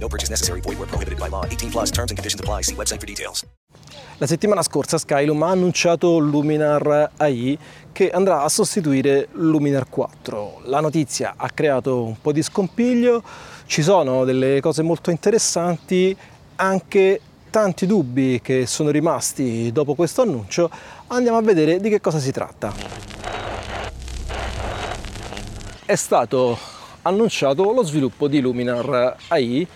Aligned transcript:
No 0.00 0.08
purchase 0.08 0.30
necessary. 0.30 0.60
Void 0.62 0.78
where 0.78 0.88
prohibited 0.88 1.18
by 1.18 1.28
law. 1.28 1.44
18 1.44 1.70
plus 1.70 1.90
terms 1.90 2.10
and 2.10 2.16
conditions 2.16 2.40
apply. 2.40 2.62
See 2.62 2.74
website 2.74 2.98
for 2.98 3.06
details. 3.06 3.44
La 4.16 4.26
settimana 4.26 4.62
scorsa 4.62 4.98
Skylum 4.98 5.42
ha 5.42 5.50
annunciato 5.50 6.18
Luminar 6.18 7.12
AI 7.16 7.58
che 7.92 8.10
andrà 8.10 8.42
a 8.42 8.48
sostituire 8.48 9.28
Luminar 9.32 9.88
4. 9.88 10.62
La 10.64 10.80
notizia 10.80 11.34
ha 11.36 11.48
creato 11.50 12.02
un 12.02 12.20
po' 12.20 12.32
di 12.32 12.42
scompiglio, 12.42 13.22
ci 13.66 13.82
sono 13.82 14.24
delle 14.24 14.60
cose 14.60 14.82
molto 14.82 15.10
interessanti, 15.10 16.16
anche 16.56 17.20
tanti 17.50 17.86
dubbi 17.86 18.40
che 18.42 18.66
sono 18.66 18.90
rimasti 18.90 19.72
dopo 19.72 19.94
questo 19.94 20.22
annuncio. 20.22 20.70
Andiamo 21.08 21.38
a 21.38 21.42
vedere 21.42 21.80
di 21.80 21.88
che 21.88 22.00
cosa 22.00 22.18
si 22.18 22.30
tratta. 22.30 22.72
È 25.84 25.94
stato 25.94 26.58
annunciato 27.02 27.72
lo 27.72 27.82
sviluppo 27.82 28.28
di 28.28 28.40
Luminar 28.40 29.16
AI. 29.28 29.66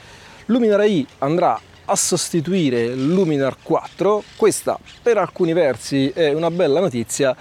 Luminar 0.46 0.80
AI 0.80 1.06
andrà 1.20 1.58
a 1.86 1.96
sostituire 1.96 2.94
Luminar 2.94 3.56
4. 3.62 4.22
Questa 4.36 4.78
per 5.02 5.16
alcuni 5.16 5.54
versi 5.54 6.10
è 6.10 6.32
una 6.34 6.50
bella 6.50 6.80
notizia, 6.80 7.34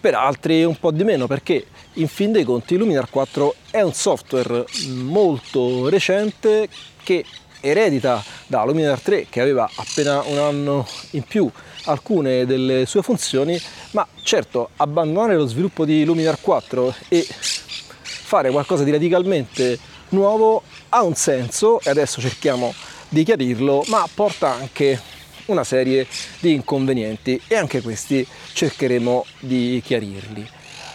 per 0.00 0.14
altri 0.14 0.64
un 0.64 0.76
po' 0.76 0.90
di 0.90 1.04
meno 1.04 1.28
perché 1.28 1.64
in 1.94 2.08
fin 2.08 2.32
dei 2.32 2.42
conti 2.42 2.76
Luminar 2.76 3.08
4 3.08 3.54
è 3.70 3.82
un 3.82 3.92
software 3.92 4.64
molto 4.88 5.88
recente 5.88 6.68
che 7.04 7.24
eredita 7.60 8.22
da 8.48 8.64
Luminar 8.64 9.00
3 9.00 9.26
che 9.30 9.40
aveva 9.40 9.70
appena 9.76 10.20
un 10.22 10.38
anno 10.38 10.86
in 11.10 11.22
più 11.22 11.48
alcune 11.84 12.46
delle 12.46 12.84
sue 12.84 13.02
funzioni, 13.02 13.56
ma 13.92 14.04
certo 14.22 14.70
abbandonare 14.76 15.36
lo 15.36 15.46
sviluppo 15.46 15.84
di 15.84 16.04
Luminar 16.04 16.40
4 16.40 16.94
e 17.08 17.24
fare 17.28 18.50
qualcosa 18.50 18.82
di 18.82 18.90
radicalmente 18.90 19.78
nuovo 20.08 20.62
ha 20.94 21.02
un 21.02 21.16
senso 21.16 21.80
e 21.80 21.90
adesso 21.90 22.20
cerchiamo 22.20 22.72
di 23.08 23.24
chiarirlo, 23.24 23.82
ma 23.88 24.06
porta 24.14 24.52
anche 24.52 25.00
una 25.46 25.64
serie 25.64 26.06
di 26.38 26.52
inconvenienti 26.52 27.40
e 27.48 27.56
anche 27.56 27.82
questi 27.82 28.24
cercheremo 28.52 29.24
di 29.40 29.82
chiarirli. 29.84 30.48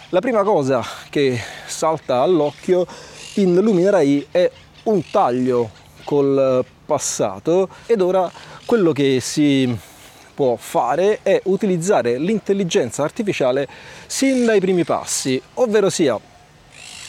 La 0.08 0.20
prima 0.20 0.42
cosa 0.42 0.82
che 1.10 1.38
salta 1.66 2.22
all'occhio 2.22 2.86
in 3.34 3.54
Luminar 3.56 3.96
AI 3.96 4.26
è 4.30 4.50
un 4.84 5.02
taglio 5.10 5.70
col 6.04 6.64
passato 6.86 7.68
ed 7.84 8.00
ora 8.00 8.32
quello 8.64 8.92
che 8.92 9.18
si 9.20 9.78
può 10.34 10.56
fare 10.56 11.18
è 11.22 11.42
utilizzare 11.44 12.16
l'intelligenza 12.16 13.02
artificiale 13.02 13.68
sin 14.06 14.46
dai 14.46 14.60
primi 14.60 14.84
passi, 14.84 15.40
ovvero 15.54 15.90
sia 15.90 16.18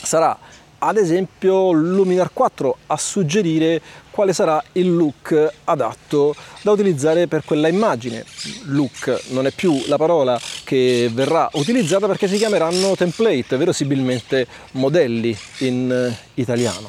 sarà 0.04 0.38
ad 0.84 0.98
esempio 0.98 1.72
Luminar 1.72 2.32
4 2.34 2.78
a 2.88 2.98
suggerire 2.98 3.82
quale 4.10 4.34
sarà 4.34 4.62
il 4.74 4.94
look 4.94 5.54
adatto 5.66 6.36
da 6.64 6.72
utilizzare 6.72 7.28
per 7.28 7.44
quella 7.46 7.68
immagine. 7.68 8.26
Look 8.66 9.30
non 9.30 9.46
è 9.46 9.52
più 9.52 9.84
la 9.88 9.98
parola 9.98 10.40
che 10.64 11.10
verrà 11.14 11.48
utilizzata 11.54 12.08
perché 12.08 12.28
si 12.28 12.38
chiameranno 12.38 12.96
template, 12.96 13.58
verosimilmente 13.58 14.48
modelli 14.72 15.38
in 15.60 16.14
italiano. 16.34 16.88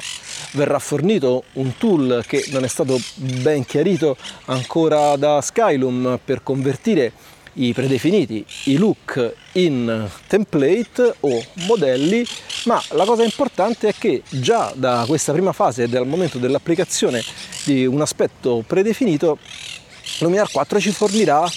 Verrà 0.53 0.79
fornito 0.79 1.43
un 1.53 1.77
tool 1.77 2.23
che 2.27 2.45
non 2.49 2.63
è 2.63 2.67
stato 2.67 2.99
ben 3.15 3.63
chiarito 3.65 4.17
ancora 4.45 5.15
da 5.15 5.39
Skylum 5.39 6.19
per 6.23 6.41
convertire 6.41 7.13
i 7.53 7.73
predefiniti, 7.73 8.45
i 8.65 8.77
look 8.77 9.33
in 9.53 10.09
template 10.27 11.15
o 11.21 11.43
modelli, 11.67 12.25
ma 12.65 12.81
la 12.91 13.05
cosa 13.05 13.23
importante 13.23 13.89
è 13.89 13.93
che 13.97 14.23
già 14.29 14.71
da 14.75 15.03
questa 15.07 15.31
prima 15.33 15.51
fase, 15.51 15.87
dal 15.87 16.07
momento 16.07 16.37
dell'applicazione 16.37 17.21
di 17.65 17.85
un 17.85 18.01
aspetto 18.01 18.63
predefinito, 18.65 19.37
Luminar 20.19 20.49
4 20.51 20.79
ci 20.79 20.91
fornirà 20.91 21.49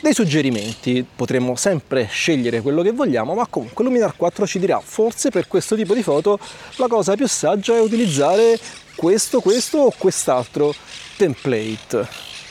dei 0.00 0.14
suggerimenti, 0.14 1.04
potremo 1.14 1.56
sempre 1.56 2.06
scegliere 2.10 2.60
quello 2.60 2.82
che 2.82 2.92
vogliamo, 2.92 3.34
ma 3.34 3.46
comunque 3.46 3.84
Luminar 3.84 4.14
4 4.16 4.46
ci 4.46 4.58
dirà 4.58 4.80
forse 4.82 5.30
per 5.30 5.48
questo 5.48 5.74
tipo 5.74 5.94
di 5.94 6.02
foto 6.02 6.38
la 6.76 6.86
cosa 6.86 7.16
più 7.16 7.26
saggia 7.26 7.74
è 7.74 7.80
utilizzare 7.80 8.58
questo, 8.94 9.40
questo 9.40 9.78
o 9.78 9.92
quest'altro 9.96 10.74
template. 11.16 12.06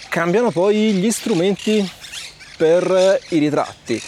Cambiano 0.10 0.52
poi 0.52 0.94
gli 0.94 1.12
strumenti 1.12 1.90
per 2.58 3.20
i 3.30 3.38
ritratti. 3.38 4.02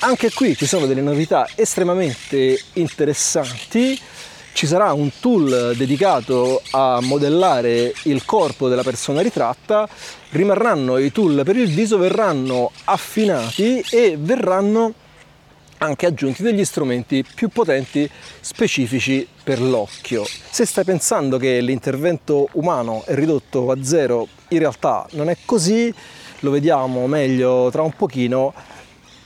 Anche 0.00 0.30
qui 0.32 0.54
ci 0.56 0.66
sono 0.66 0.86
delle 0.86 1.00
novità 1.00 1.48
estremamente 1.54 2.60
interessanti. 2.74 3.98
Ci 4.52 4.66
sarà 4.66 4.92
un 4.92 5.10
tool 5.20 5.74
dedicato 5.76 6.62
a 6.70 7.00
modellare 7.00 7.92
il 8.04 8.24
corpo 8.24 8.68
della 8.68 8.82
persona 8.82 9.20
ritratta, 9.20 9.88
rimarranno 10.30 10.98
i 10.98 11.12
tool 11.12 11.42
per 11.44 11.56
il 11.56 11.68
viso, 11.68 11.98
verranno 11.98 12.72
affinati 12.84 13.84
e 13.90 14.16
verranno 14.18 14.94
anche 15.78 16.06
aggiunti 16.06 16.42
degli 16.42 16.64
strumenti 16.64 17.24
più 17.34 17.48
potenti 17.48 18.08
specifici 18.40 19.26
per 19.42 19.60
l'occhio. 19.60 20.24
Se 20.24 20.64
stai 20.64 20.84
pensando 20.84 21.36
che 21.36 21.60
l'intervento 21.60 22.48
umano 22.52 23.02
è 23.04 23.14
ridotto 23.14 23.70
a 23.70 23.76
zero, 23.82 24.26
in 24.48 24.58
realtà 24.58 25.06
non 25.12 25.28
è 25.28 25.36
così, 25.44 25.92
lo 26.40 26.50
vediamo 26.50 27.06
meglio 27.06 27.68
tra 27.70 27.82
un 27.82 27.92
pochino. 27.92 28.52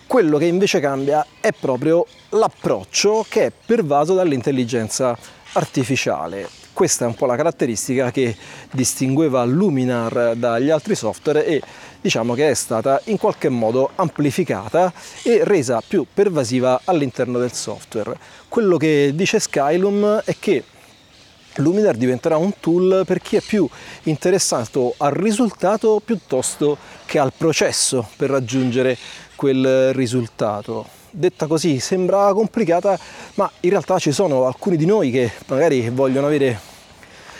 Quello 0.06 0.38
che 0.38 0.46
invece 0.46 0.80
cambia 0.80 1.24
è 1.40 1.52
proprio 1.52 2.04
l'approccio 2.30 3.24
che 3.28 3.46
è 3.46 3.52
pervaso 3.64 4.14
dall'intelligenza 4.14 5.16
artificiale. 5.52 6.48
Questa 6.72 7.04
è 7.04 7.08
un 7.08 7.14
po' 7.14 7.26
la 7.26 7.36
caratteristica 7.36 8.10
che 8.10 8.34
distingueva 8.70 9.44
Luminar 9.44 10.34
dagli 10.34 10.70
altri 10.70 10.94
software 10.94 11.44
e 11.44 11.60
diciamo 12.00 12.34
che 12.34 12.48
è 12.48 12.54
stata 12.54 13.00
in 13.04 13.18
qualche 13.18 13.48
modo 13.48 13.90
amplificata 13.96 14.92
e 15.22 15.44
resa 15.44 15.82
più 15.86 16.06
pervasiva 16.12 16.80
all'interno 16.84 17.38
del 17.38 17.52
software. 17.52 18.16
Quello 18.48 18.76
che 18.78 19.12
dice 19.14 19.38
Skylum 19.38 20.22
è 20.24 20.36
che 20.38 20.64
Luminar 21.56 21.96
diventerà 21.96 22.36
un 22.36 22.52
tool 22.60 23.02
per 23.04 23.20
chi 23.20 23.36
è 23.36 23.40
più 23.40 23.68
interessato 24.04 24.94
al 24.98 25.10
risultato 25.10 26.00
piuttosto 26.04 26.78
che 27.06 27.18
al 27.18 27.32
processo 27.36 28.08
per 28.16 28.30
raggiungere 28.30 28.96
quel 29.34 29.92
risultato. 29.92 30.86
Detta 31.10 31.48
così 31.48 31.80
sembra 31.80 32.32
complicata, 32.32 32.96
ma 33.34 33.50
in 33.60 33.70
realtà 33.70 33.98
ci 33.98 34.12
sono 34.12 34.46
alcuni 34.46 34.76
di 34.76 34.86
noi 34.86 35.10
che 35.10 35.32
magari 35.46 35.90
vogliono 35.90 36.26
avere 36.26 36.60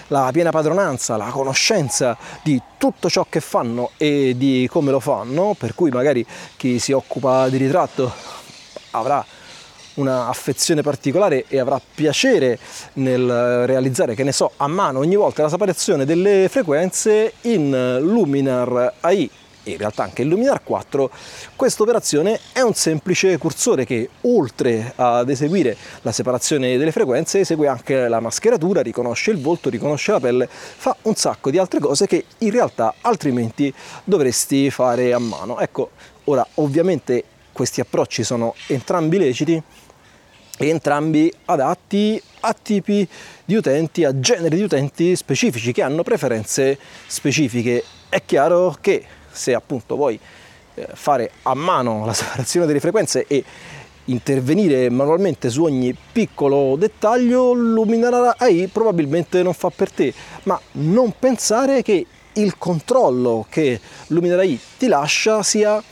la 0.08 0.30
piena 0.32 0.50
padronanza, 0.50 1.16
la 1.16 1.26
conoscenza 1.26 2.16
di 2.42 2.60
tutto 2.78 3.08
ciò 3.08 3.26
che 3.28 3.40
fanno 3.40 3.90
e 3.96 4.34
di 4.36 4.66
come 4.68 4.90
lo 4.90 4.98
fanno, 4.98 5.54
per 5.56 5.76
cui 5.76 5.90
magari 5.90 6.26
chi 6.56 6.80
si 6.80 6.90
occupa 6.90 7.48
di 7.48 7.58
ritratto 7.58 8.12
avrà 8.90 9.24
una 9.94 10.28
affezione 10.28 10.82
particolare 10.82 11.44
e 11.48 11.58
avrà 11.58 11.80
piacere 11.94 12.58
nel 12.94 13.66
realizzare, 13.66 14.14
che 14.14 14.24
ne 14.24 14.32
so, 14.32 14.52
a 14.56 14.66
mano 14.66 14.98
ogni 15.00 15.16
volta 15.16 15.42
la 15.42 15.48
separazione 15.48 16.04
delle 16.04 16.48
frequenze 16.48 17.34
in 17.42 17.98
Luminar 18.00 18.94
AI 19.00 19.30
e 19.62 19.72
in 19.72 19.76
realtà 19.76 20.04
anche 20.04 20.22
il 20.22 20.28
Luminar 20.28 20.62
4, 20.62 21.10
questa 21.54 21.82
operazione 21.82 22.40
è 22.52 22.60
un 22.60 22.72
semplice 22.72 23.36
cursore 23.36 23.84
che 23.84 24.08
oltre 24.22 24.92
ad 24.96 25.28
eseguire 25.28 25.76
la 26.02 26.12
separazione 26.12 26.78
delle 26.78 26.92
frequenze 26.92 27.40
esegue 27.40 27.68
anche 27.68 28.08
la 28.08 28.20
mascheratura, 28.20 28.80
riconosce 28.80 29.30
il 29.30 29.40
volto, 29.40 29.68
riconosce 29.68 30.12
la 30.12 30.20
pelle, 30.20 30.48
fa 30.50 30.96
un 31.02 31.14
sacco 31.14 31.50
di 31.50 31.58
altre 31.58 31.78
cose 31.78 32.06
che 32.06 32.24
in 32.38 32.50
realtà 32.50 32.94
altrimenti 33.02 33.72
dovresti 34.04 34.70
fare 34.70 35.12
a 35.12 35.18
mano. 35.18 35.60
Ecco, 35.60 35.90
ora 36.24 36.46
ovviamente 36.54 37.24
questi 37.52 37.80
approcci 37.80 38.24
sono 38.24 38.54
entrambi 38.66 39.18
leciti 39.18 39.62
e 40.58 40.68
entrambi 40.68 41.32
adatti 41.46 42.20
a 42.40 42.54
tipi 42.54 43.06
di 43.44 43.54
utenti, 43.54 44.04
a 44.04 44.18
generi 44.18 44.56
di 44.56 44.62
utenti 44.62 45.16
specifici 45.16 45.72
che 45.72 45.82
hanno 45.82 46.02
preferenze 46.02 46.78
specifiche. 47.06 47.82
È 48.08 48.22
chiaro 48.24 48.76
che 48.80 49.04
se 49.30 49.54
appunto 49.54 49.96
vuoi 49.96 50.18
eh, 50.74 50.88
fare 50.92 51.30
a 51.42 51.54
mano 51.54 52.04
la 52.04 52.12
separazione 52.14 52.66
delle 52.66 52.80
frequenze 52.80 53.24
e 53.26 53.42
intervenire 54.06 54.90
manualmente 54.90 55.50
su 55.50 55.62
ogni 55.62 55.96
piccolo 56.12 56.76
dettaglio, 56.76 57.52
Luminar 57.52 58.34
AI 58.38 58.66
probabilmente 58.66 59.42
non 59.42 59.54
fa 59.54 59.70
per 59.70 59.90
te, 59.90 60.12
ma 60.44 60.60
non 60.72 61.14
pensare 61.18 61.82
che 61.82 62.06
il 62.34 62.58
controllo 62.58 63.46
che 63.48 63.80
Luminar 64.08 64.40
AI 64.40 64.58
ti 64.78 64.88
lascia 64.88 65.42
sia 65.42 65.82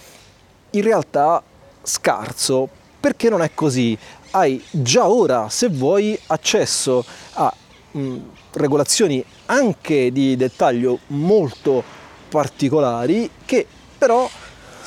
in 0.71 0.83
realtà 0.83 1.43
scarso, 1.89 2.69
perché 3.01 3.29
non 3.29 3.43
è 3.43 3.53
così. 3.55 3.99
Hai 4.31 4.63
già 4.71 5.09
ora, 5.09 5.49
se 5.49 5.69
vuoi, 5.69 6.19
accesso 6.27 7.05
a 7.33 7.53
mh, 7.93 8.17
regolazioni 8.53 9.25
anche 9.47 10.13
di 10.13 10.37
dettaglio 10.37 10.99
molto 11.09 11.83
particolari 12.29 13.31
che 13.45 13.67
però 13.97 14.29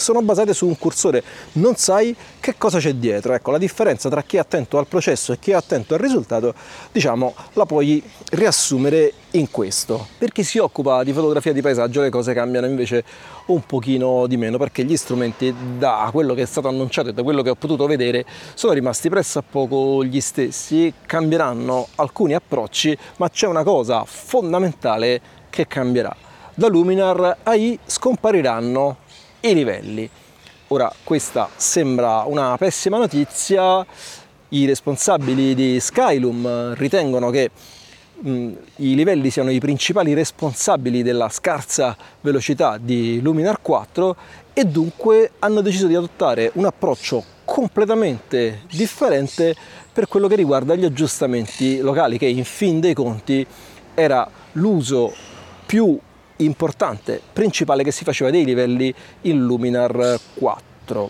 sono 0.02 0.22
basate 0.22 0.54
su 0.54 0.68
un 0.68 0.78
cursore, 0.78 1.24
non 1.54 1.76
sai 1.76 2.16
che 2.40 2.56
cosa 2.58 2.80
c'è 2.80 2.96
dietro. 2.96 3.34
Ecco, 3.34 3.52
la 3.52 3.58
differenza 3.58 4.10
tra 4.10 4.24
chi 4.24 4.38
è 4.38 4.40
attento 4.40 4.78
al 4.78 4.88
processo 4.88 5.32
e 5.32 5.40
chi 5.40 5.52
è 5.52 5.54
attento 5.54 5.94
al 5.94 6.00
risultato, 6.00 6.54
diciamo, 6.92 7.34
la 7.54 7.66
puoi 7.66 8.04
riassumere 8.32 9.14
in 9.32 9.50
questo. 9.50 10.08
Per 10.18 10.32
chi 10.32 10.44
si 10.44 10.58
occupa 10.58 11.04
di 11.04 11.14
fotografia 11.14 11.54
di 11.54 11.62
paesaggio 11.62 12.02
le 12.02 12.10
cose 12.10 12.34
cambiano 12.34 12.66
invece 12.66 13.04
un 13.46 13.66
pochino 13.66 14.28
di 14.28 14.38
meno 14.38 14.58
perché 14.58 14.84
gli 14.84 14.98
strumenti 14.98 15.54
da 15.78 16.10
quello 16.12 16.34
che 16.34 16.42
è 16.42 16.46
stato 16.46 16.68
annunciato 16.68 17.10
e 17.10 17.14
da 17.14 17.24
quello 17.24 17.42
che 17.42 17.50
ho 17.50 17.56
potuto 17.56 17.86
vedere 17.86 18.26
sono 18.56 18.74
rimasti 18.74 19.10
pressappoco 19.10 20.04
gli 20.04 20.20
stessi, 20.20 20.94
cambieranno 21.06 21.88
alcuni 21.96 22.34
approcci, 22.34 22.98
ma 23.18 23.30
c'è 23.30 23.48
una 23.48 23.64
cosa 23.64 24.04
fondamentale 24.06 25.22
che 25.50 25.68
cambierà. 25.68 26.16
Da 26.54 26.68
Luminar 26.68 27.38
AI 27.44 27.80
scompariranno 27.86 28.98
i 29.42 29.54
livelli. 29.54 30.10
Ora, 30.68 30.92
questa 31.04 31.50
sembra 31.56 32.24
una 32.26 32.56
pessima 32.58 32.98
notizia, 32.98 33.86
i 34.50 34.66
responsabili 34.66 35.54
di 35.54 35.80
Skylum 35.80 36.74
ritengono 36.76 37.30
che 37.30 37.50
mh, 38.20 38.52
i 38.78 38.96
livelli 38.96 39.30
siano 39.30 39.52
i 39.52 39.60
principali 39.60 40.14
responsabili 40.14 41.04
della 41.04 41.30
scarsa 41.30 41.96
velocità 42.22 42.78
di 42.78 43.20
Luminar 43.22 43.62
4 43.62 44.16
e 44.54 44.66
dunque 44.66 45.32
hanno 45.40 45.62
deciso 45.62 45.88
di 45.88 45.96
adottare 45.96 46.52
un 46.54 46.66
approccio 46.66 47.24
completamente 47.44 48.62
differente 48.72 49.56
per 49.92 50.08
quello 50.08 50.28
che 50.28 50.36
riguarda 50.36 50.76
gli 50.76 50.86
aggiustamenti 50.86 51.80
locali, 51.80 52.18
che 52.18 52.28
in 52.28 52.46
fin 52.46 52.80
dei 52.80 52.94
conti 52.94 53.46
era 53.94 54.30
l'uso 54.54 55.14
più 55.66 56.00
importante, 56.44 57.22
principale 57.32 57.84
che 57.84 57.92
si 57.92 58.04
faceva 58.04 58.30
dei 58.30 58.46
livelli 58.46 58.94
in 59.22 59.44
Luminar 59.46 60.20
4. 60.34 61.10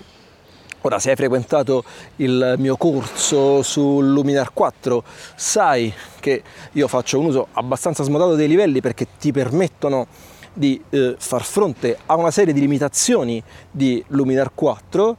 Ora, 0.84 0.98
se 0.98 1.12
hai 1.12 1.16
frequentato 1.16 1.84
il 2.18 2.56
mio 2.58 2.76
corso 2.76 3.62
su 3.62 4.02
Luminar 4.02 4.52
4, 4.52 5.04
sai 5.36 5.94
che 6.20 6.42
io 6.72 6.88
faccio 6.88 7.20
un 7.20 7.26
uso 7.26 7.48
abbastanza 7.54 8.04
smodato 8.04 8.34
dei 8.34 8.48
livelli 8.48 8.82
perché 8.82 9.08
ti 9.20 9.32
permettono 9.32 10.08
di 10.54 10.82
eh, 10.90 11.16
far 11.18 11.44
fronte 11.44 11.98
a 12.08 12.16
una 12.16 12.32
serie 12.32 12.54
di 12.54 12.60
limitazioni 12.60 13.42
di 13.70 14.04
Luminar 14.08 14.52
4, 14.56 15.18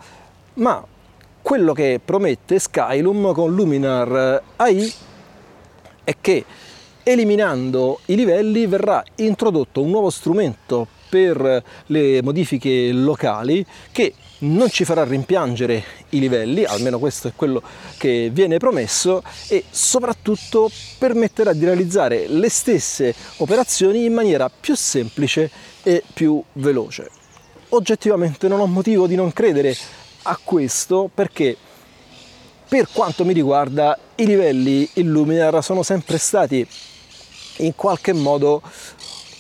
ma 0.55 0.85
quello 1.41 1.73
che 1.73 2.01
promette 2.05 2.59
Skylum 2.59 3.33
con 3.33 3.55
Luminar 3.55 4.43
AI 4.57 4.93
è 6.05 6.17
che 6.21 6.45
eliminando 7.03 8.01
i 8.07 8.17
livelli 8.17 8.67
verrà 8.67 9.03
introdotto 9.17 9.83
un 9.83 9.91
nuovo 9.91 10.11
strumento 10.11 10.87
per 11.09 11.63
le 11.87 12.23
modifiche 12.23 12.91
locali 12.93 13.65
che 13.91 14.15
non 14.39 14.71
ci 14.71 14.85
farà 14.85 15.05
rimpiangere 15.05 15.85
i 16.11 16.19
livelli, 16.19 16.65
almeno 16.65 16.99
questo 16.99 17.29
è 17.29 17.33
quello 17.37 17.63
che 17.97 18.31
viene 18.33 18.59
promesso, 18.59 19.23
e 19.49 19.65
soprattutto 19.71 20.71
permetterà 20.99 21.53
di 21.53 21.65
realizzare 21.65 22.27
le 22.29 22.49
stesse 22.49 23.15
operazioni 23.37 24.05
in 24.05 24.15
maniera 24.15 24.49
più 24.49 24.75
semplice 24.75 25.51
e 25.83 26.03
più 26.13 26.43
veloce. 26.55 27.11
Oggettivamente 27.71 28.49
non 28.49 28.61
ho 28.61 28.67
motivo 28.67 29.07
di 29.07 29.15
non 29.15 29.33
credere 29.33 29.77
a 30.23 30.39
questo 30.43 31.11
perché 31.13 31.57
per 32.73 32.89
quanto 32.91 33.27
mi 33.27 33.35
riguarda 33.35 33.99
i 34.15 34.25
livelli 34.25 34.89
Illuminar 34.95 35.63
sono 35.63 35.83
sempre 35.83 36.17
stati 36.17 36.67
in 37.59 37.75
qualche 37.75 38.15
modo 38.15 38.63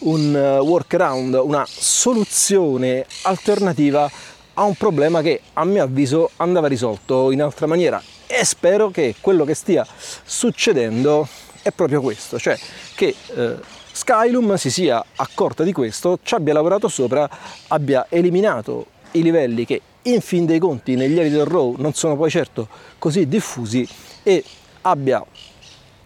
un 0.00 0.36
eh, 0.36 0.58
workaround, 0.58 1.40
una 1.42 1.64
soluzione 1.66 3.06
alternativa 3.22 4.10
a 4.52 4.64
un 4.64 4.74
problema 4.74 5.22
che 5.22 5.40
a 5.54 5.64
mio 5.64 5.82
avviso 5.82 6.32
andava 6.36 6.68
risolto 6.68 7.30
in 7.30 7.40
altra 7.40 7.66
maniera. 7.66 8.02
E 8.26 8.44
spero 8.44 8.90
che 8.90 9.14
quello 9.18 9.46
che 9.46 9.54
stia 9.54 9.86
succedendo 10.24 11.26
è 11.62 11.70
proprio 11.70 12.02
questo, 12.02 12.38
cioè 12.38 12.58
che 12.94 13.14
eh, 13.34 13.54
Skylum 13.92 14.56
si 14.56 14.70
sia 14.70 15.02
accorta 15.16 15.62
di 15.62 15.72
questo, 15.72 16.18
ci 16.22 16.34
abbia 16.34 16.52
lavorato 16.52 16.86
sopra, 16.88 17.26
abbia 17.68 18.04
eliminato 18.10 18.88
i 19.12 19.22
livelli 19.22 19.64
che 19.64 19.80
in 20.02 20.20
fin 20.20 20.46
dei 20.46 20.58
conti 20.58 20.94
negli 20.96 21.18
editor 21.18 21.48
RAW 21.48 21.76
non 21.78 21.92
sono 21.92 22.16
poi 22.16 22.30
certo 22.30 22.68
così 22.98 23.28
diffusi 23.28 23.86
e 24.22 24.44
abbia 24.82 25.24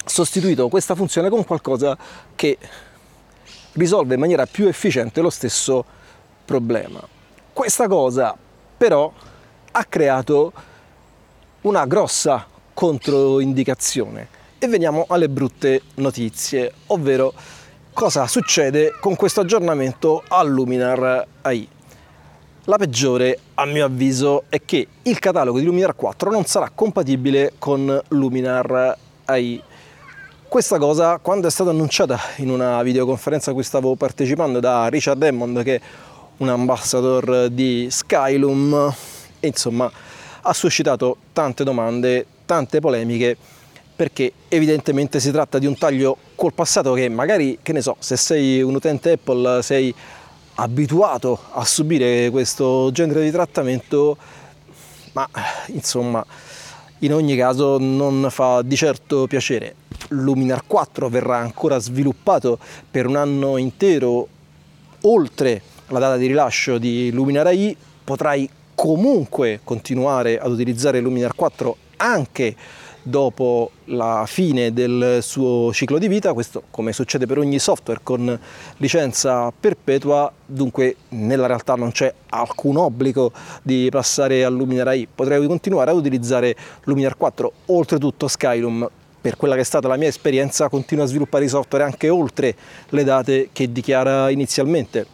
sostituito 0.05 0.69
questa 0.69 0.95
funzione 0.95 1.29
con 1.29 1.45
qualcosa 1.45 1.97
che 2.35 2.59
risolve 3.73 4.15
in 4.15 4.21
maniera 4.21 4.47
più 4.47 4.67
efficiente 4.67 5.21
lo 5.21 5.31
stesso 5.31 5.85
problema. 6.45 7.01
Questa 7.53 7.89
cosa 7.89 8.37
però 8.77 9.13
ha 9.73 9.85
creato 9.85 10.53
una 11.63 11.87
grossa 11.87 12.47
controindicazione 12.73 14.29
e 14.59 14.69
veniamo 14.69 15.07
alle 15.09 15.29
brutte 15.29 15.83
notizie, 15.97 16.73
ovvero 16.87 17.33
cosa 17.93 18.27
succede 18.27 18.95
con 19.01 19.17
questo 19.17 19.41
aggiornamento 19.41 20.23
a 20.29 20.43
Luminar 20.43 21.27
AI. 21.43 21.69
La 22.69 22.79
peggiore, 22.79 23.39
a 23.55 23.65
mio 23.65 23.85
avviso, 23.85 24.43
è 24.49 24.61
che 24.65 24.89
il 25.03 25.19
catalogo 25.21 25.61
di 25.61 25.65
Luminar 25.65 25.95
4 25.95 26.33
non 26.33 26.47
sarà 26.47 26.69
compatibile 26.75 27.53
con 27.59 28.03
Luminar. 28.09 28.99
AI 29.27 29.63
questa 30.49 30.77
cosa, 30.77 31.19
quando 31.23 31.47
è 31.47 31.51
stata 31.51 31.71
annunciata 31.71 32.19
in 32.39 32.51
una 32.51 32.83
videoconferenza 32.83 33.53
a 33.53 33.55
cui 33.55 33.63
stavo 33.63 33.95
partecipando 33.95 34.59
da 34.59 34.89
Richard 34.89 35.23
Hammond, 35.23 35.63
che 35.63 35.77
è 35.77 35.81
un 36.39 36.49
ambassador 36.49 37.51
di 37.51 37.87
Skylum, 37.89 38.93
insomma, 39.41 39.89
ha 40.41 40.53
suscitato 40.53 41.19
tante 41.33 41.63
domande, 41.63 42.27
tante 42.47 42.81
polemiche, 42.81 43.37
perché 43.95 44.33
evidentemente 44.49 45.21
si 45.21 45.31
tratta 45.31 45.61
di 45.61 45.67
un 45.67 45.79
taglio 45.79 46.17
col 46.35 46.53
passato 46.53 46.95
che 46.95 47.09
magari, 47.09 47.61
che 47.63 47.73
ne 47.73 47.81
so, 47.81 47.95
se 48.01 48.17
sei 48.17 48.61
un 48.61 48.75
utente 48.75 49.13
Apple 49.13 49.63
sei 49.63 49.95
abituato 50.57 51.39
a 51.53 51.65
subire 51.65 52.31
questo 52.31 52.91
genere 52.93 53.23
di 53.23 53.31
trattamento, 53.31 54.17
ma 55.13 55.29
insomma, 55.69 56.25
in 57.01 57.13
ogni 57.13 57.37
caso 57.37 57.79
non 57.79 58.29
fa 58.31 58.63
di 58.63 58.77
certo 58.77 59.27
piacere. 59.27 59.75
Luminar 60.09 60.67
4 60.67 61.09
verrà 61.09 61.39
ancora 61.39 61.79
sviluppato 61.79 62.59
per 62.91 63.07
un 63.07 63.17
anno 63.17 63.57
intero 63.57 64.29
oltre 65.03 65.63
la 65.89 65.99
data 65.99 66.17
di 66.17 66.27
rilascio 66.27 66.79
di 66.79 67.11
Luminar 67.13 67.47
AI, 67.47 67.77
potrai 68.03 68.49
comunque 68.75 69.61
continuare 69.65 70.39
ad 70.39 70.51
utilizzare 70.51 71.01
Luminar 71.01 71.35
4 71.35 71.77
anche 71.99 72.55
dopo 73.09 73.71
la 73.85 74.25
fine 74.27 74.73
del 74.73 75.19
suo 75.23 75.73
ciclo 75.73 75.97
di 75.99 76.09
vita, 76.09 76.33
questo 76.33 76.65
come 76.71 76.93
succede 76.93 77.25
per 77.25 77.39
ogni 77.39 77.61
software 77.61 78.01
con 78.03 78.37
licenza 78.79 79.53
perpetua, 79.53 80.33
dunque 80.45 80.97
nella 81.11 81.47
realtà 81.47 81.77
non 81.77 81.93
c'è 81.93 82.13
alcun 82.31 82.77
obbligo 82.77 83.31
di 83.63 83.87
passare 83.93 84.45
a 84.45 84.49
Luminar 84.49 84.89
AI, 84.89 85.07
potrei 85.13 85.47
continuare 85.47 85.93
ad 85.93 85.97
utilizzare 85.97 86.57
Luminar 86.85 87.17
4, 87.17 87.53
oltretutto 87.67 88.27
Skylum. 88.27 88.91
Per 89.21 89.37
quella 89.37 89.55
che 89.55 89.61
è 89.61 89.65
stata 89.65 89.87
la 89.87 89.97
mia 89.97 90.09
esperienza, 90.09 90.69
continua 90.69 91.05
a 91.05 91.07
sviluppare 91.07 91.45
i 91.45 91.49
software 91.49 91.85
anche 91.85 92.09
oltre 92.09 92.57
le 92.89 93.05
date 93.05 93.51
che 93.53 93.71
dichiara 93.71 94.31
inizialmente. 94.31 95.07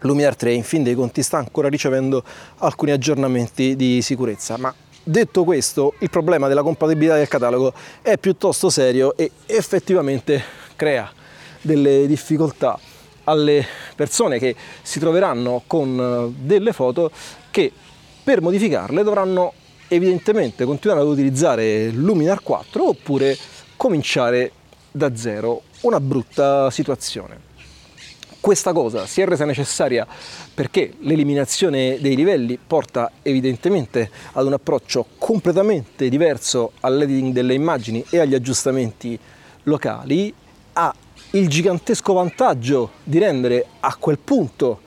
Luminar 0.00 0.36
3 0.36 0.52
in 0.52 0.62
fin 0.62 0.82
dei 0.82 0.94
conti 0.94 1.22
sta 1.22 1.38
ancora 1.38 1.68
ricevendo 1.68 2.22
alcuni 2.58 2.90
aggiornamenti 2.90 3.74
di 3.74 4.02
sicurezza, 4.02 4.58
ma 4.58 4.74
detto 5.08 5.44
questo 5.44 5.94
il 6.00 6.10
problema 6.10 6.48
della 6.48 6.62
compatibilità 6.62 7.14
del 7.14 7.28
catalogo 7.28 7.72
è 8.02 8.18
piuttosto 8.18 8.70
serio 8.70 9.16
e 9.16 9.30
effettivamente 9.46 10.42
crea 10.74 11.08
delle 11.60 12.08
difficoltà 12.08 12.76
alle 13.24 13.64
persone 13.94 14.40
che 14.40 14.56
si 14.82 14.98
troveranno 14.98 15.62
con 15.68 16.34
eh, 16.34 16.44
delle 16.44 16.72
foto 16.72 17.10
che 17.50 17.70
per 18.22 18.40
modificarle 18.40 19.04
dovranno 19.04 19.52
evidentemente 19.88 20.64
continuare 20.64 21.02
ad 21.02 21.06
utilizzare 21.06 21.90
Luminar 21.90 22.42
4 22.42 22.88
oppure 22.88 23.36
cominciare 23.76 24.50
da 24.90 25.14
zero. 25.14 25.62
Una 25.82 26.00
brutta 26.00 26.68
situazione. 26.70 27.45
Questa 28.46 28.72
cosa 28.72 29.06
si 29.06 29.20
è 29.20 29.26
resa 29.26 29.44
necessaria 29.44 30.06
perché 30.54 30.92
l'eliminazione 31.00 31.98
dei 32.00 32.14
livelli 32.14 32.56
porta 32.64 33.10
evidentemente 33.22 34.08
ad 34.34 34.46
un 34.46 34.52
approccio 34.52 35.04
completamente 35.18 36.08
diverso 36.08 36.70
all'editing 36.78 37.32
delle 37.32 37.54
immagini 37.54 38.04
e 38.08 38.20
agli 38.20 38.36
aggiustamenti 38.36 39.18
locali, 39.64 40.32
ha 40.74 40.94
il 41.30 41.48
gigantesco 41.48 42.12
vantaggio 42.12 42.90
di 43.02 43.18
rendere 43.18 43.66
a 43.80 43.96
quel 43.96 44.20
punto 44.20 44.80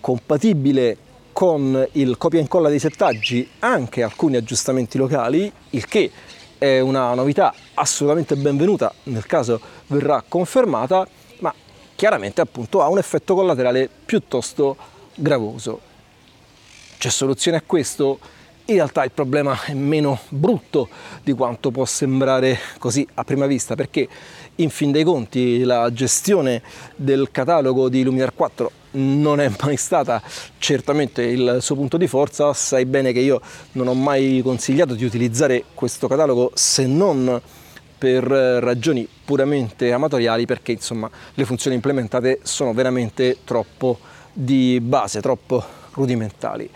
compatibile 0.00 0.96
con 1.34 1.86
il 1.92 2.16
copia 2.16 2.38
e 2.38 2.42
incolla 2.42 2.70
dei 2.70 2.78
settaggi 2.78 3.46
anche 3.58 4.02
alcuni 4.02 4.36
aggiustamenti 4.36 4.96
locali, 4.96 5.52
il 5.70 5.86
che 5.86 6.10
è 6.56 6.80
una 6.80 7.12
novità 7.12 7.52
assolutamente 7.74 8.34
benvenuta 8.34 8.90
nel 9.04 9.26
caso 9.26 9.60
verrà 9.88 10.24
confermata, 10.26 10.96
ma 11.00 11.17
chiaramente 11.98 12.40
appunto 12.40 12.80
ha 12.80 12.86
un 12.86 12.98
effetto 12.98 13.34
collaterale 13.34 13.90
piuttosto 14.04 14.76
gravoso. 15.16 15.80
C'è 16.96 17.08
soluzione 17.08 17.56
a 17.56 17.62
questo? 17.66 18.20
In 18.66 18.76
realtà 18.76 19.02
il 19.02 19.10
problema 19.10 19.64
è 19.64 19.74
meno 19.74 20.20
brutto 20.28 20.88
di 21.24 21.32
quanto 21.32 21.72
può 21.72 21.84
sembrare 21.84 22.56
così 22.78 23.04
a 23.14 23.24
prima 23.24 23.46
vista, 23.46 23.74
perché 23.74 24.06
in 24.56 24.70
fin 24.70 24.92
dei 24.92 25.02
conti 25.02 25.64
la 25.64 25.92
gestione 25.92 26.62
del 26.94 27.30
catalogo 27.32 27.88
di 27.88 28.04
Luminar 28.04 28.32
4 28.32 28.70
non 28.92 29.40
è 29.40 29.50
mai 29.60 29.76
stata 29.76 30.22
certamente 30.58 31.22
il 31.24 31.58
suo 31.60 31.74
punto 31.74 31.96
di 31.96 32.06
forza, 32.06 32.52
sai 32.52 32.86
bene 32.86 33.10
che 33.10 33.20
io 33.20 33.40
non 33.72 33.88
ho 33.88 33.94
mai 33.94 34.40
consigliato 34.44 34.94
di 34.94 35.04
utilizzare 35.04 35.64
questo 35.74 36.06
catalogo 36.06 36.52
se 36.54 36.86
non 36.86 37.42
per 37.98 38.22
ragioni 38.24 39.06
puramente 39.24 39.92
amatoriali 39.92 40.46
perché 40.46 40.72
insomma 40.72 41.10
le 41.34 41.44
funzioni 41.44 41.76
implementate 41.76 42.38
sono 42.42 42.72
veramente 42.72 43.38
troppo 43.44 43.98
di 44.32 44.78
base, 44.80 45.20
troppo 45.20 45.62
rudimentali. 45.92 46.70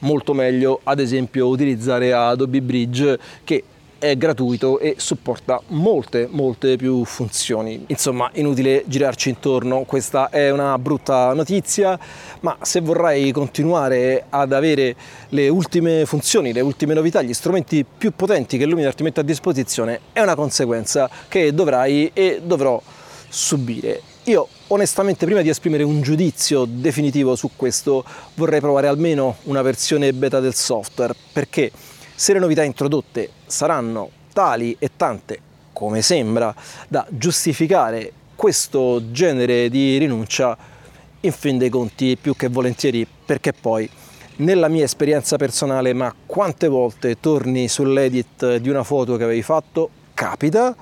Molto 0.00 0.32
meglio 0.32 0.80
ad 0.84 1.00
esempio 1.00 1.48
utilizzare 1.48 2.12
Adobe 2.12 2.62
Bridge 2.62 3.18
che 3.44 3.64
è 4.00 4.16
gratuito 4.16 4.78
e 4.78 4.94
supporta 4.96 5.60
molte 5.68 6.26
molte 6.30 6.76
più 6.76 7.04
funzioni. 7.04 7.84
Insomma 7.88 8.30
inutile 8.34 8.82
girarci 8.86 9.28
intorno 9.28 9.84
questa 9.84 10.30
è 10.30 10.50
una 10.50 10.76
brutta 10.78 11.32
notizia 11.34 11.98
ma 12.40 12.56
se 12.62 12.80
vorrai 12.80 13.30
continuare 13.30 14.24
ad 14.30 14.52
avere 14.52 14.96
le 15.28 15.48
ultime 15.48 16.06
funzioni 16.06 16.52
le 16.52 16.62
ultime 16.62 16.94
novità 16.94 17.20
gli 17.20 17.34
strumenti 17.34 17.84
più 17.84 18.12
potenti 18.16 18.56
che 18.56 18.64
Luminar 18.64 18.94
ti 18.94 19.02
mette 19.02 19.20
a 19.20 19.22
disposizione 19.22 20.00
è 20.12 20.20
una 20.20 20.34
conseguenza 20.34 21.08
che 21.28 21.52
dovrai 21.52 22.10
e 22.14 22.40
dovrò 22.42 22.80
subire. 23.28 24.00
Io 24.24 24.48
onestamente 24.68 25.24
prima 25.24 25.42
di 25.42 25.48
esprimere 25.48 25.82
un 25.82 26.02
giudizio 26.02 26.64
definitivo 26.66 27.36
su 27.36 27.50
questo 27.56 28.04
vorrei 28.34 28.60
provare 28.60 28.86
almeno 28.86 29.36
una 29.44 29.62
versione 29.62 30.12
beta 30.12 30.40
del 30.40 30.54
software 30.54 31.14
perché 31.32 31.70
se 32.20 32.34
le 32.34 32.38
novità 32.38 32.62
introdotte 32.62 33.30
saranno 33.46 34.10
tali 34.34 34.76
e 34.78 34.90
tante 34.94 35.40
come 35.72 36.02
sembra 36.02 36.54
da 36.86 37.06
giustificare 37.08 38.12
questo 38.36 39.10
genere 39.10 39.70
di 39.70 39.96
rinuncia 39.96 40.54
in 41.20 41.32
fin 41.32 41.56
dei 41.56 41.70
conti 41.70 42.18
più 42.20 42.36
che 42.36 42.48
volentieri 42.48 43.06
perché 43.24 43.54
poi 43.54 43.88
nella 44.36 44.68
mia 44.68 44.84
esperienza 44.84 45.38
personale 45.38 45.94
ma 45.94 46.14
quante 46.26 46.68
volte 46.68 47.18
torni 47.20 47.68
sull'edit 47.68 48.56
di 48.56 48.68
una 48.68 48.84
foto 48.84 49.16
che 49.16 49.24
avevi 49.24 49.42
fatto 49.42 49.88
capita? 50.12 50.76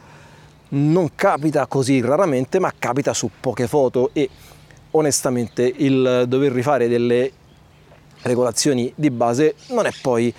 Non 0.71 1.15
capita 1.15 1.69
così 1.69 2.01
raramente, 2.01 2.59
ma 2.59 2.73
capita 2.77 3.15
su 3.15 3.31
poche 3.39 3.69
foto 3.69 4.11
e 4.13 4.29
onestamente 4.91 5.73
il 5.77 6.25
dover 6.27 6.51
rifare 6.51 6.89
delle 6.89 7.31
regolazioni 8.23 8.93
di 8.97 9.11
base 9.11 9.55
non 9.69 9.87
è 9.87 9.93
poi 10.03 10.35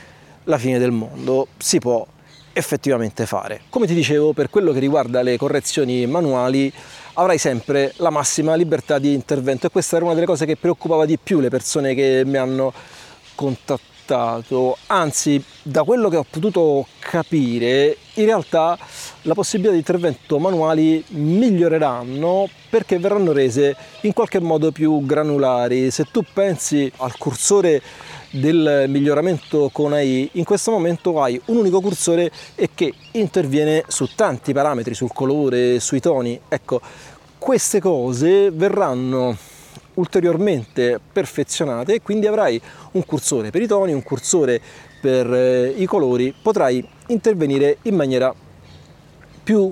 la 0.49 0.57
fine 0.57 0.79
del 0.79 0.91
mondo, 0.91 1.47
si 1.57 1.79
può 1.79 2.05
effettivamente 2.51 3.25
fare. 3.25 3.61
Come 3.69 3.85
ti 3.85 3.93
dicevo, 3.93 4.33
per 4.33 4.49
quello 4.49 4.73
che 4.73 4.79
riguarda 4.79 5.21
le 5.21 5.37
correzioni 5.37 6.05
manuali 6.07 6.73
avrai 7.13 7.37
sempre 7.37 7.93
la 7.97 8.09
massima 8.09 8.55
libertà 8.55 8.97
di 8.97 9.13
intervento 9.13 9.67
e 9.67 9.69
questa 9.69 9.95
era 9.95 10.05
una 10.05 10.15
delle 10.15 10.25
cose 10.25 10.45
che 10.45 10.57
preoccupava 10.57 11.05
di 11.05 11.17
più 11.17 11.39
le 11.39 11.49
persone 11.49 11.93
che 11.93 12.23
mi 12.25 12.37
hanno 12.37 12.73
contattato 13.35 14.77
anzi 14.87 15.41
da 15.61 15.83
quello 15.83 16.09
che 16.09 16.17
ho 16.17 16.25
potuto 16.27 16.87
capire 16.97 17.95
in 18.15 18.25
realtà 18.25 18.75
la 19.23 19.35
possibilità 19.35 19.73
di 19.73 19.79
intervento 19.79 20.39
manuali 20.39 21.03
miglioreranno 21.09 22.49
perché 22.71 22.97
verranno 22.97 23.33
rese 23.33 23.75
in 24.01 24.13
qualche 24.13 24.39
modo 24.39 24.71
più 24.71 25.05
granulari. 25.05 25.91
Se 25.91 26.05
tu 26.11 26.23
pensi 26.33 26.91
al 26.97 27.15
cursore 27.17 27.81
del 28.31 28.85
miglioramento 28.87 29.69
con 29.71 29.93
AI, 29.93 30.29
in 30.33 30.43
questo 30.43 30.71
momento 30.71 31.21
hai 31.21 31.39
un 31.45 31.57
unico 31.57 31.81
cursore 31.81 32.31
e 32.55 32.69
che 32.73 32.93
interviene 33.13 33.83
su 33.87 34.13
tanti 34.15 34.53
parametri, 34.53 34.93
sul 34.93 35.11
colore, 35.13 35.79
sui 35.79 35.99
toni. 35.99 36.39
Ecco, 36.47 36.81
queste 37.37 37.79
cose 37.79 38.51
verranno 38.51 39.35
ulteriormente 39.95 40.99
perfezionate 41.11 41.95
e 41.95 42.01
quindi 42.01 42.27
avrai 42.27 42.61
un 42.91 43.05
cursore 43.05 43.49
per 43.49 43.61
i 43.61 43.67
toni, 43.67 43.93
un 43.93 44.03
cursore 44.03 44.61
per 45.01 45.33
eh, 45.33 45.73
i 45.77 45.85
colori, 45.85 46.33
potrai 46.39 46.87
intervenire 47.07 47.77
in 47.83 47.95
maniera 47.95 48.33
più 49.43 49.71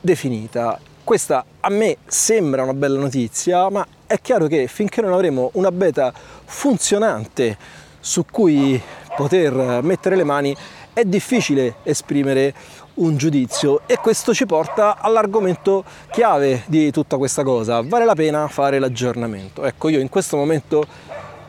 definita. 0.00 0.80
Questa 1.04 1.44
a 1.60 1.68
me 1.70 1.98
sembra 2.06 2.62
una 2.62 2.74
bella 2.74 2.98
notizia, 2.98 3.68
ma 3.70 3.86
è 4.06 4.20
chiaro 4.20 4.46
che 4.46 4.66
finché 4.68 5.00
non 5.00 5.12
avremo 5.12 5.50
una 5.54 5.72
beta 5.72 6.12
funzionante 6.44 7.56
su 8.00 8.24
cui 8.30 8.80
poter 9.16 9.80
mettere 9.82 10.16
le 10.16 10.24
mani, 10.24 10.56
è 10.92 11.04
difficile 11.04 11.76
esprimere 11.84 12.54
un 12.94 13.16
giudizio 13.16 13.82
e 13.86 13.96
questo 13.98 14.34
ci 14.34 14.46
porta 14.46 14.98
all'argomento 14.98 15.84
chiave 16.10 16.64
di 16.66 16.90
tutta 16.90 17.16
questa 17.16 17.42
cosa. 17.42 17.82
Vale 17.82 18.04
la 18.04 18.14
pena 18.14 18.48
fare 18.48 18.78
l'aggiornamento? 18.78 19.64
Ecco, 19.64 19.88
io 19.88 20.00
in 20.00 20.08
questo 20.08 20.36
momento 20.36 20.84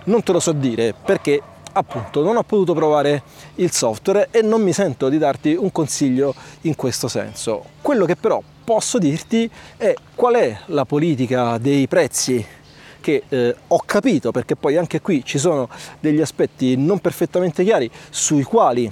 non 0.06 0.24
te 0.24 0.32
lo 0.32 0.40
so 0.40 0.52
dire 0.52 0.94
perché 0.94 1.42
appunto 1.72 2.24
non 2.24 2.36
ho 2.36 2.44
potuto 2.44 2.74
provare 2.74 3.24
il 3.56 3.72
software 3.72 4.30
e 4.32 4.42
non 4.42 4.62
mi 4.62 4.74
sento 4.74 5.10
di 5.10 5.18
darti 5.18 5.54
un 5.54 5.72
consiglio 5.72 6.34
in 6.62 6.76
questo 6.76 7.08
senso. 7.08 7.64
Quello 7.82 8.06
che 8.06 8.16
però 8.16 8.42
posso 8.64 9.00
dirti 9.00 9.50
è 9.78 9.94
qual 10.14 10.36
è 10.36 10.58
la 10.68 10.86
politica 10.86 11.58
dei 11.58 11.88
prezzi 11.88 12.46
che 13.02 13.24
eh, 13.30 13.56
ho 13.68 13.82
capito 13.86 14.32
perché 14.32 14.56
poi 14.56 14.78
anche 14.78 15.02
qui 15.02 15.24
ci 15.24 15.38
sono 15.38 15.70
degli 16.00 16.22
aspetti 16.22 16.76
non 16.76 17.00
perfettamente 17.00 17.64
chiari 17.64 17.90
sui 18.10 18.44
quali 18.44 18.92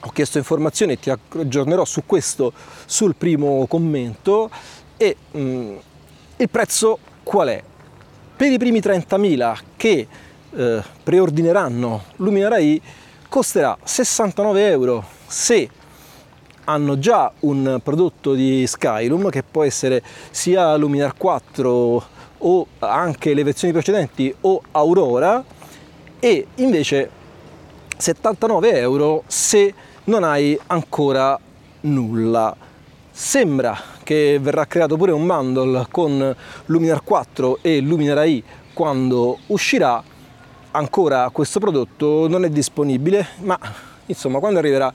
ho 0.00 0.10
chiesto 0.10 0.38
informazioni 0.38 0.92
e 0.92 0.98
ti 0.98 1.10
aggiornerò 1.10 1.84
su 1.84 2.02
questo 2.06 2.52
sul 2.84 3.14
primo 3.16 3.66
commento 3.66 4.50
e 4.96 5.16
mh, 5.30 5.40
mm, 5.40 5.76
il 6.36 6.50
prezzo 6.50 6.98
qual 7.22 7.48
è? 7.48 7.62
Per 8.36 8.52
i 8.52 8.58
primi 8.58 8.80
30.000 8.80 9.56
che 9.76 10.06
eh, 10.54 10.82
preordineranno 11.02 12.04
Luminar 12.16 12.52
AI 12.52 12.80
costerà 13.28 13.76
69 13.82 14.68
euro 14.68 15.04
se 15.26 15.68
hanno 16.66 16.98
già 16.98 17.32
un 17.40 17.80
prodotto 17.82 18.34
di 18.34 18.66
Skylum 18.66 19.30
che 19.30 19.42
può 19.42 19.64
essere 19.64 20.02
sia 20.30 20.76
Luminar 20.76 21.16
4 21.16 22.04
o 22.38 22.66
anche 22.78 23.34
le 23.34 23.42
versioni 23.42 23.72
precedenti 23.72 24.34
o 24.42 24.60
Aurora 24.72 25.42
e 26.18 26.46
invece 26.56 27.10
79 27.96 28.78
euro 28.78 29.22
se 29.26 29.72
non 30.04 30.24
hai 30.24 30.58
ancora 30.66 31.38
nulla. 31.82 32.54
Sembra 33.10 33.78
che 34.02 34.38
verrà 34.40 34.66
creato 34.66 34.96
pure 34.96 35.12
un 35.12 35.26
bundle 35.26 35.86
con 35.90 36.36
Luminar 36.66 37.02
4 37.02 37.58
e 37.62 37.80
Luminar 37.80 38.18
AI 38.18 38.42
quando 38.74 39.38
uscirà. 39.46 40.02
Ancora 40.72 41.30
questo 41.30 41.58
prodotto 41.58 42.28
non 42.28 42.44
è 42.44 42.50
disponibile, 42.50 43.26
ma 43.38 43.58
insomma 44.06 44.38
quando 44.38 44.58
arriverà 44.58 44.92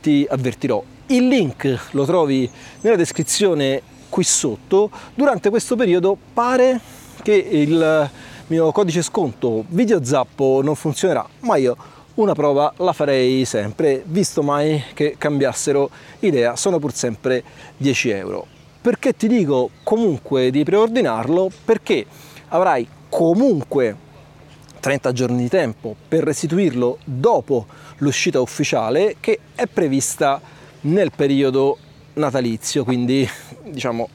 ti 0.00 0.26
avvertirò. 0.28 0.91
Il 1.06 1.28
link 1.28 1.88
lo 1.90 2.04
trovi 2.04 2.48
nella 2.80 2.96
descrizione 2.96 3.82
qui 4.08 4.24
sotto. 4.24 4.90
Durante 5.14 5.50
questo 5.50 5.74
periodo 5.74 6.16
pare 6.32 6.80
che 7.22 7.34
il 7.34 8.10
mio 8.46 8.72
codice 8.72 9.02
sconto 9.02 9.64
video 9.68 10.02
zappo 10.04 10.60
non 10.62 10.74
funzionerà, 10.74 11.26
ma 11.40 11.56
io 11.56 11.76
una 12.14 12.34
prova 12.34 12.72
la 12.76 12.92
farei 12.92 13.44
sempre, 13.44 14.02
visto 14.06 14.42
mai 14.42 14.82
che 14.94 15.16
cambiassero 15.18 15.90
idea, 16.20 16.56
sono 16.56 16.78
pur 16.78 16.92
sempre 16.92 17.42
10 17.76 18.10
euro. 18.10 18.46
Perché 18.80 19.16
ti 19.16 19.28
dico 19.28 19.70
comunque 19.82 20.50
di 20.50 20.62
preordinarlo? 20.62 21.50
Perché 21.64 22.06
avrai 22.48 22.86
comunque 23.08 23.96
30 24.80 25.12
giorni 25.12 25.42
di 25.42 25.48
tempo 25.48 25.94
per 26.08 26.24
restituirlo 26.24 26.98
dopo 27.04 27.66
l'uscita 27.98 28.40
ufficiale 28.40 29.16
che 29.20 29.38
è 29.54 29.66
prevista 29.66 30.40
nel 30.82 31.10
periodo 31.14 31.78
natalizio, 32.14 32.84
quindi 32.84 33.28
diciamo 33.64 34.08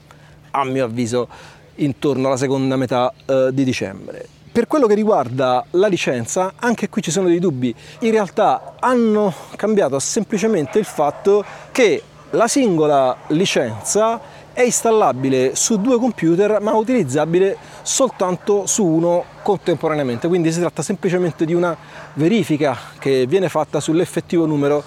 a 0.50 0.64
mio 0.64 0.84
avviso 0.84 1.28
intorno 1.76 2.28
alla 2.28 2.36
seconda 2.36 2.76
metà 2.76 3.12
eh, 3.26 3.50
di 3.52 3.64
dicembre. 3.64 4.26
Per 4.50 4.66
quello 4.66 4.86
che 4.86 4.94
riguarda 4.94 5.64
la 5.72 5.86
licenza, 5.86 6.54
anche 6.56 6.88
qui 6.88 7.02
ci 7.02 7.10
sono 7.10 7.28
dei 7.28 7.38
dubbi. 7.38 7.72
In 8.00 8.10
realtà 8.10 8.74
hanno 8.80 9.32
cambiato 9.54 9.98
semplicemente 10.00 10.78
il 10.78 10.84
fatto 10.84 11.44
che 11.70 12.02
la 12.30 12.48
singola 12.48 13.16
licenza 13.28 14.20
è 14.52 14.62
installabile 14.62 15.54
su 15.54 15.80
due 15.80 15.98
computer 15.98 16.60
ma 16.60 16.74
utilizzabile 16.74 17.56
soltanto 17.82 18.66
su 18.66 18.84
uno 18.84 19.24
contemporaneamente, 19.42 20.26
quindi 20.26 20.50
si 20.50 20.58
tratta 20.58 20.82
semplicemente 20.82 21.44
di 21.44 21.54
una 21.54 21.76
verifica 22.14 22.76
che 22.98 23.26
viene 23.26 23.48
fatta 23.48 23.78
sull'effettivo 23.78 24.46
numero 24.46 24.82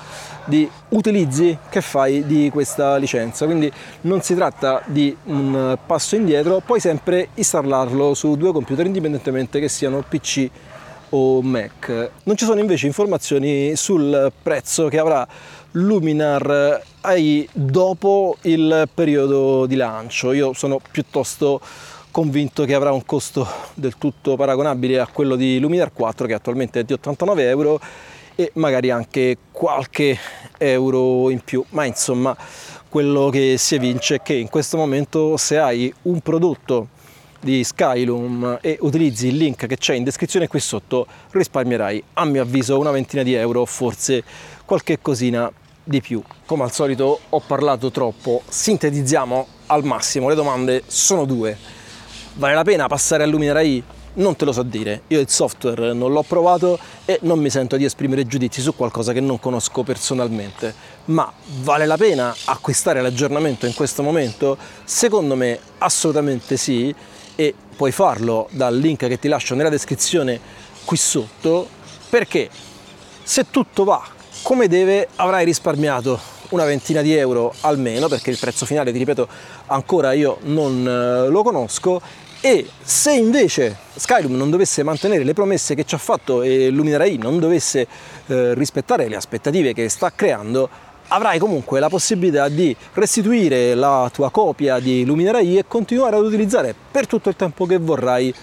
di 0.45 0.69
utilizzi 0.89 1.57
che 1.69 1.81
fai 1.81 2.25
di 2.25 2.49
questa 2.51 2.95
licenza, 2.97 3.45
quindi 3.45 3.71
non 4.01 4.21
si 4.21 4.35
tratta 4.35 4.81
di 4.85 5.15
un 5.25 5.77
passo 5.85 6.15
indietro, 6.15 6.61
puoi 6.65 6.79
sempre 6.79 7.29
installarlo 7.35 8.13
su 8.13 8.35
due 8.35 8.51
computer 8.51 8.85
indipendentemente 8.85 9.59
che 9.59 9.69
siano 9.69 10.03
PC 10.07 10.49
o 11.09 11.41
Mac. 11.41 12.11
Non 12.23 12.35
ci 12.35 12.45
sono 12.45 12.59
invece 12.59 12.87
informazioni 12.87 13.75
sul 13.75 14.31
prezzo 14.41 14.87
che 14.87 14.97
avrà 14.97 15.27
Luminar 15.71 16.81
AI 17.01 17.47
dopo 17.53 18.37
il 18.41 18.89
periodo 18.93 19.65
di 19.65 19.75
lancio. 19.75 20.33
Io 20.33 20.53
sono 20.53 20.79
piuttosto 20.91 21.61
convinto 22.11 22.65
che 22.65 22.73
avrà 22.73 22.91
un 22.91 23.05
costo 23.05 23.47
del 23.73 23.97
tutto 23.97 24.35
paragonabile 24.35 24.99
a 24.99 25.07
quello 25.07 25.35
di 25.35 25.59
Luminar 25.59 25.93
4 25.93 26.27
che 26.27 26.33
attualmente 26.33 26.81
è 26.81 26.83
di 26.83 26.93
89 26.93 27.47
euro 27.47 27.79
e 28.41 28.51
magari 28.55 28.89
anche 28.89 29.37
qualche 29.51 30.17
euro 30.57 31.29
in 31.29 31.41
più, 31.41 31.63
ma 31.69 31.85
insomma 31.85 32.35
quello 32.89 33.29
che 33.29 33.55
si 33.57 33.75
evince 33.75 34.15
è 34.15 34.21
che 34.21 34.33
in 34.33 34.49
questo 34.49 34.77
momento 34.77 35.37
se 35.37 35.59
hai 35.59 35.93
un 36.03 36.19
prodotto 36.21 36.87
di 37.39 37.63
Skylum 37.63 38.57
e 38.61 38.77
utilizzi 38.81 39.27
il 39.27 39.37
link 39.37 39.67
che 39.67 39.77
c'è 39.77 39.93
in 39.93 40.03
descrizione 40.03 40.47
qui 40.47 40.59
sotto 40.59 41.05
risparmierai 41.31 42.03
a 42.13 42.25
mio 42.25 42.41
avviso 42.41 42.79
una 42.79 42.91
ventina 42.91 43.21
di 43.21 43.33
euro, 43.33 43.65
forse 43.65 44.23
qualche 44.65 44.99
cosina 44.99 45.51
di 45.83 46.01
più. 46.01 46.21
Come 46.45 46.63
al 46.63 46.71
solito 46.71 47.19
ho 47.29 47.39
parlato 47.45 47.91
troppo, 47.91 48.41
sintetizziamo 48.47 49.47
al 49.67 49.83
massimo, 49.83 50.29
le 50.29 50.35
domande 50.35 50.83
sono 50.87 51.25
due. 51.25 51.57
Vale 52.33 52.55
la 52.55 52.63
pena 52.63 52.87
passare 52.87 53.21
a 53.21 53.27
Luminar 53.27 53.57
AI? 53.57 53.83
Non 54.13 54.35
te 54.35 54.43
lo 54.43 54.51
so 54.51 54.63
dire, 54.63 55.03
io 55.07 55.21
il 55.21 55.29
software 55.29 55.93
non 55.93 56.11
l'ho 56.11 56.23
provato 56.23 56.77
e 57.05 57.19
non 57.21 57.39
mi 57.39 57.49
sento 57.49 57.77
di 57.77 57.85
esprimere 57.85 58.27
giudizi 58.27 58.59
su 58.59 58.75
qualcosa 58.75 59.13
che 59.13 59.21
non 59.21 59.39
conosco 59.39 59.83
personalmente, 59.83 60.75
ma 61.05 61.31
vale 61.61 61.85
la 61.85 61.95
pena 61.95 62.35
acquistare 62.45 63.01
l'aggiornamento 63.01 63.67
in 63.67 63.73
questo 63.73 64.03
momento? 64.03 64.57
Secondo 64.83 65.35
me 65.35 65.57
assolutamente 65.77 66.57
sì 66.57 66.93
e 67.35 67.53
puoi 67.73 67.93
farlo 67.93 68.49
dal 68.51 68.77
link 68.77 69.07
che 69.07 69.17
ti 69.17 69.29
lascio 69.29 69.55
nella 69.55 69.69
descrizione 69.69 70.39
qui 70.83 70.97
sotto 70.97 71.65
perché 72.09 72.49
se 73.23 73.49
tutto 73.49 73.85
va 73.85 74.03
come 74.41 74.67
deve 74.67 75.07
avrai 75.15 75.45
risparmiato 75.45 76.19
una 76.49 76.65
ventina 76.65 77.01
di 77.01 77.15
euro 77.15 77.53
almeno 77.61 78.09
perché 78.09 78.29
il 78.29 78.37
prezzo 78.37 78.65
finale 78.65 78.91
ti 78.91 78.97
ripeto 78.97 79.27
ancora 79.67 80.11
io 80.11 80.39
non 80.41 80.85
eh, 80.85 81.29
lo 81.29 81.43
conosco 81.43 82.01
e 82.43 82.67
se 82.81 83.13
invece 83.13 83.77
Skylum 83.95 84.35
non 84.35 84.49
dovesse 84.49 84.81
mantenere 84.81 85.23
le 85.23 85.33
promesse 85.33 85.75
che 85.75 85.83
ci 85.85 85.93
ha 85.93 85.99
fatto 85.99 86.41
e 86.41 86.71
Luminar 86.71 87.01
AI 87.01 87.17
non 87.17 87.39
dovesse 87.39 87.87
eh, 88.25 88.55
rispettare 88.55 89.07
le 89.07 89.15
aspettative 89.15 89.73
che 89.73 89.87
sta 89.89 90.11
creando 90.11 90.67
avrai 91.09 91.37
comunque 91.37 91.79
la 91.79 91.87
possibilità 91.87 92.49
di 92.49 92.75
restituire 92.93 93.75
la 93.75 94.09
tua 94.11 94.31
copia 94.31 94.79
di 94.79 95.05
Luminar 95.05 95.35
AI 95.35 95.59
e 95.59 95.65
continuare 95.67 96.15
ad 96.15 96.25
utilizzare 96.25 96.73
per 96.89 97.05
tutto 97.05 97.29
il 97.29 97.35
tempo 97.35 97.67
che 97.67 97.77
vorrai 97.77 98.33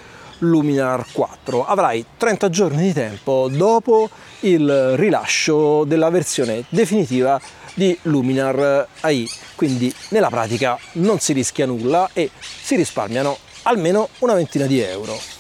Luminar 0.41 1.05
4. 1.11 1.67
Avrai 1.67 2.05
30 2.17 2.49
giorni 2.51 2.83
di 2.83 2.93
tempo 2.93 3.49
dopo 3.51 4.09
il 4.41 4.97
rilascio 4.97 5.83
della 5.83 6.11
versione 6.11 6.65
definitiva 6.69 7.41
di 7.75 7.99
Luminar 8.03 8.87
AI, 9.01 9.29
quindi 9.57 9.93
nella 10.11 10.29
pratica 10.29 10.79
non 10.93 11.19
si 11.19 11.33
rischia 11.33 11.67
nulla 11.67 12.11
e 12.13 12.31
si 12.39 12.77
risparmiano 12.77 13.39
almeno 13.69 14.09
una 14.21 14.35
ventina 14.35 14.67
di 14.67 14.81
euro. 14.81 15.38